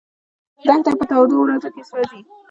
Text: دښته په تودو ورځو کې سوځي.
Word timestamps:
دښته 0.67 0.91
په 0.99 1.05
تودو 1.09 1.35
ورځو 1.39 1.69
کې 1.75 1.81
سوځي. 1.89 2.19